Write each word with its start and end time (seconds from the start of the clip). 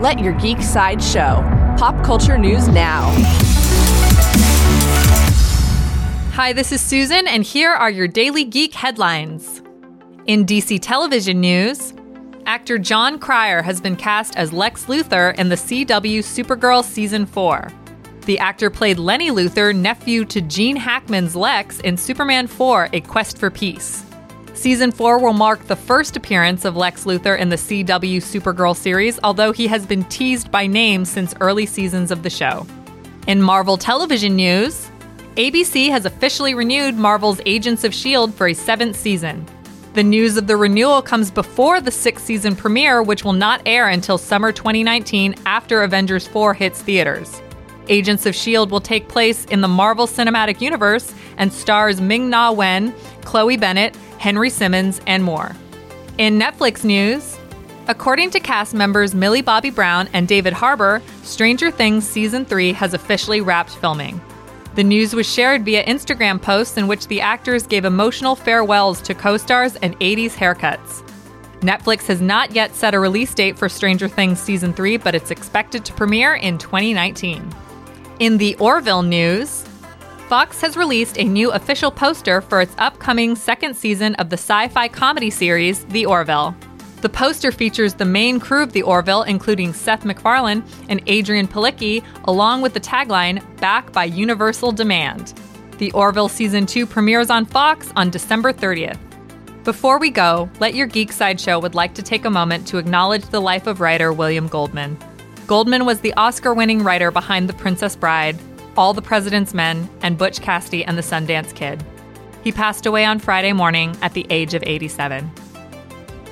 Let 0.00 0.18
your 0.18 0.32
geek 0.32 0.62
side 0.62 1.02
show. 1.02 1.42
Pop 1.76 2.02
culture 2.02 2.38
news 2.38 2.68
now. 2.68 3.10
Hi, 6.32 6.54
this 6.54 6.72
is 6.72 6.80
Susan, 6.80 7.28
and 7.28 7.44
here 7.44 7.70
are 7.70 7.90
your 7.90 8.08
daily 8.08 8.44
geek 8.44 8.72
headlines. 8.72 9.60
In 10.24 10.46
DC 10.46 10.78
television 10.80 11.42
news, 11.42 11.92
actor 12.46 12.78
Jon 12.78 13.18
Cryer 13.18 13.60
has 13.60 13.78
been 13.78 13.94
cast 13.94 14.38
as 14.38 14.54
Lex 14.54 14.86
Luthor 14.86 15.38
in 15.38 15.50
the 15.50 15.56
CW 15.56 16.20
Supergirl 16.20 16.82
Season 16.82 17.26
4. 17.26 17.70
The 18.24 18.38
actor 18.38 18.70
played 18.70 18.98
Lenny 18.98 19.28
Luthor, 19.28 19.76
nephew 19.76 20.24
to 20.24 20.40
Gene 20.40 20.76
Hackman's 20.76 21.36
Lex 21.36 21.78
in 21.80 21.98
Superman 21.98 22.46
4 22.46 22.88
A 22.94 23.02
Quest 23.02 23.36
for 23.36 23.50
Peace. 23.50 24.06
Season 24.60 24.92
4 24.92 25.20
will 25.20 25.32
mark 25.32 25.68
the 25.68 25.74
first 25.74 26.18
appearance 26.18 26.66
of 26.66 26.76
Lex 26.76 27.06
Luthor 27.06 27.38
in 27.38 27.48
the 27.48 27.56
CW 27.56 28.18
Supergirl 28.18 28.76
series, 28.76 29.18
although 29.24 29.52
he 29.52 29.66
has 29.66 29.86
been 29.86 30.04
teased 30.04 30.50
by 30.50 30.66
name 30.66 31.06
since 31.06 31.34
early 31.40 31.64
seasons 31.64 32.10
of 32.10 32.22
the 32.22 32.28
show. 32.28 32.66
In 33.26 33.40
Marvel 33.40 33.78
television 33.78 34.36
news, 34.36 34.90
ABC 35.36 35.88
has 35.88 36.04
officially 36.04 36.52
renewed 36.52 36.94
Marvel's 36.94 37.40
Agents 37.46 37.84
of 37.84 37.92
S.H.I.E.L.D. 37.92 38.34
for 38.34 38.48
a 38.48 38.52
seventh 38.52 38.96
season. 38.96 39.46
The 39.94 40.02
news 40.02 40.36
of 40.36 40.46
the 40.46 40.58
renewal 40.58 41.00
comes 41.00 41.30
before 41.30 41.80
the 41.80 41.90
sixth 41.90 42.26
season 42.26 42.54
premiere, 42.54 43.02
which 43.02 43.24
will 43.24 43.32
not 43.32 43.62
air 43.64 43.88
until 43.88 44.18
summer 44.18 44.52
2019 44.52 45.36
after 45.46 45.84
Avengers 45.84 46.26
4 46.26 46.52
hits 46.52 46.82
theaters. 46.82 47.40
Agents 47.88 48.26
of 48.26 48.34
S.H.I.E.L.D. 48.34 48.70
will 48.70 48.82
take 48.82 49.08
place 49.08 49.46
in 49.46 49.62
the 49.62 49.68
Marvel 49.68 50.06
Cinematic 50.06 50.60
Universe 50.60 51.14
and 51.38 51.50
stars 51.50 51.98
Ming 51.98 52.28
Na 52.28 52.52
Wen, 52.52 52.94
Chloe 53.22 53.56
Bennet, 53.56 53.96
Henry 54.20 54.50
Simmons, 54.50 55.00
and 55.06 55.24
more. 55.24 55.56
In 56.18 56.38
Netflix 56.38 56.84
news, 56.84 57.38
according 57.88 58.28
to 58.32 58.38
cast 58.38 58.74
members 58.74 59.14
Millie 59.14 59.40
Bobby 59.40 59.70
Brown 59.70 60.10
and 60.12 60.28
David 60.28 60.52
Harbour, 60.52 61.00
Stranger 61.22 61.70
Things 61.70 62.06
Season 62.06 62.44
3 62.44 62.74
has 62.74 62.92
officially 62.92 63.40
wrapped 63.40 63.70
filming. 63.70 64.20
The 64.74 64.84
news 64.84 65.14
was 65.14 65.26
shared 65.26 65.64
via 65.64 65.86
Instagram 65.86 66.40
posts 66.40 66.76
in 66.76 66.86
which 66.86 67.06
the 67.06 67.22
actors 67.22 67.66
gave 67.66 67.86
emotional 67.86 68.36
farewells 68.36 69.00
to 69.02 69.14
co 69.14 69.38
stars 69.38 69.76
and 69.76 69.98
80s 70.00 70.32
haircuts. 70.32 71.02
Netflix 71.60 72.02
has 72.06 72.20
not 72.20 72.54
yet 72.54 72.74
set 72.74 72.92
a 72.92 73.00
release 73.00 73.32
date 73.32 73.58
for 73.58 73.70
Stranger 73.70 74.06
Things 74.06 74.38
Season 74.38 74.74
3, 74.74 74.98
but 74.98 75.14
it's 75.14 75.30
expected 75.30 75.82
to 75.86 75.94
premiere 75.94 76.34
in 76.34 76.58
2019. 76.58 77.50
In 78.18 78.36
the 78.36 78.54
Orville 78.56 79.02
news, 79.02 79.64
Fox 80.30 80.60
has 80.60 80.76
released 80.76 81.18
a 81.18 81.24
new 81.24 81.50
official 81.50 81.90
poster 81.90 82.40
for 82.40 82.60
its 82.60 82.72
upcoming 82.78 83.34
second 83.34 83.76
season 83.76 84.14
of 84.14 84.30
the 84.30 84.36
sci 84.36 84.68
fi 84.68 84.86
comedy 84.86 85.28
series, 85.28 85.84
The 85.86 86.06
Orville. 86.06 86.54
The 87.00 87.08
poster 87.08 87.50
features 87.50 87.94
the 87.94 88.04
main 88.04 88.38
crew 88.38 88.62
of 88.62 88.72
The 88.72 88.82
Orville, 88.82 89.24
including 89.24 89.72
Seth 89.72 90.04
MacFarlane 90.04 90.62
and 90.88 91.04
Adrianne 91.06 91.48
Palicki, 91.48 92.04
along 92.26 92.62
with 92.62 92.74
the 92.74 92.80
tagline, 92.80 93.42
Back 93.58 93.92
by 93.92 94.04
Universal 94.04 94.70
Demand. 94.70 95.34
The 95.78 95.90
Orville 95.90 96.28
Season 96.28 96.64
2 96.64 96.86
premieres 96.86 97.28
on 97.28 97.44
Fox 97.44 97.90
on 97.96 98.08
December 98.08 98.52
30th. 98.52 99.00
Before 99.64 99.98
we 99.98 100.10
go, 100.10 100.48
Let 100.60 100.76
Your 100.76 100.86
Geek 100.86 101.10
Sideshow 101.10 101.58
would 101.58 101.74
like 101.74 101.94
to 101.94 102.02
take 102.02 102.24
a 102.24 102.30
moment 102.30 102.68
to 102.68 102.78
acknowledge 102.78 103.24
the 103.24 103.40
life 103.40 103.66
of 103.66 103.80
writer 103.80 104.12
William 104.12 104.46
Goldman. 104.46 104.96
Goldman 105.48 105.86
was 105.86 105.98
the 106.02 106.14
Oscar 106.14 106.54
winning 106.54 106.84
writer 106.84 107.10
behind 107.10 107.48
The 107.48 107.54
Princess 107.54 107.96
Bride, 107.96 108.38
all 108.76 108.94
the 108.94 109.02
President's 109.02 109.54
Men, 109.54 109.88
and 110.02 110.18
Butch 110.18 110.40
Cassidy 110.40 110.84
and 110.84 110.96
the 110.96 111.02
Sundance 111.02 111.54
Kid. 111.54 111.84
He 112.42 112.52
passed 112.52 112.86
away 112.86 113.04
on 113.04 113.18
Friday 113.18 113.52
morning 113.52 113.96
at 114.02 114.14
the 114.14 114.26
age 114.30 114.54
of 114.54 114.62
87. 114.64 115.30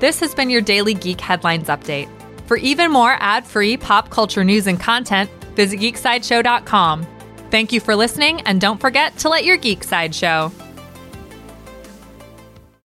This 0.00 0.18
has 0.20 0.34
been 0.34 0.50
your 0.50 0.60
daily 0.62 0.94
Geek 0.94 1.20
Headlines 1.20 1.68
Update. 1.68 2.08
For 2.46 2.56
even 2.56 2.90
more 2.90 3.16
ad 3.20 3.46
free 3.46 3.76
pop 3.76 4.10
culture 4.10 4.44
news 4.44 4.66
and 4.66 4.80
content, 4.80 5.30
visit 5.54 5.78
geeksideshow.com. 5.78 7.06
Thank 7.50 7.72
you 7.72 7.80
for 7.80 7.94
listening, 7.94 8.40
and 8.42 8.60
don't 8.60 8.80
forget 8.80 9.16
to 9.18 9.28
let 9.28 9.44
your 9.44 9.56
geek 9.58 9.84
side 9.84 10.14
show. 10.14 10.50